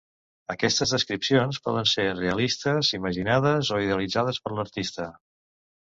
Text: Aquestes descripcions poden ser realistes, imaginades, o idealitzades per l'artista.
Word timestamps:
Aquestes 0.53 0.93
descripcions 0.95 1.59
poden 1.67 1.91
ser 1.93 2.07
realistes, 2.21 2.91
imaginades, 3.01 3.73
o 3.79 3.87
idealitzades 3.87 4.45
per 4.47 4.59
l'artista. 4.59 5.11